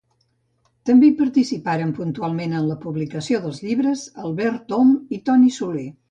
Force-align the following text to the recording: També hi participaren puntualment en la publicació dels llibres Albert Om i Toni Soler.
També 0.89 1.05
hi 1.09 1.17
participaren 1.17 1.91
puntualment 1.99 2.55
en 2.59 2.65
la 2.69 2.77
publicació 2.85 3.41
dels 3.43 3.59
llibres 3.67 4.05
Albert 4.23 4.75
Om 4.79 4.95
i 5.17 5.21
Toni 5.29 5.53
Soler. 5.59 5.85